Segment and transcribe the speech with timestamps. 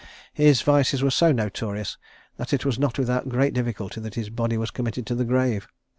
[0.33, 1.95] His vices were so notorious,
[2.37, 5.67] that it was not without great difficulty that his body was committed to the grave.